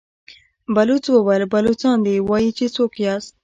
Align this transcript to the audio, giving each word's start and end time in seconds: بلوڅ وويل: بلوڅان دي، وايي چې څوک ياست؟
بلوڅ 0.75 1.03
وويل: 1.13 1.43
بلوڅان 1.53 1.97
دي، 2.05 2.15
وايي 2.29 2.49
چې 2.57 2.65
څوک 2.75 2.91
ياست؟ 3.05 3.31